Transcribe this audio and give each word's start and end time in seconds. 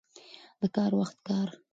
د 0.59 0.61
کار 0.75 0.91
وخت 0.99 1.17
کار. 1.27 1.47